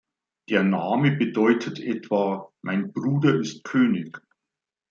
Der 0.49 0.63
Name 0.63 1.11
bedeutet 1.11 1.79
etwa 1.79 2.51
„mein 2.63 2.91
Bruder 2.91 3.35
ist 3.35 3.63
König“. 3.63 4.19